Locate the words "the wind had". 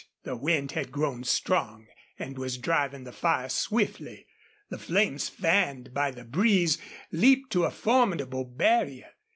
0.23-0.91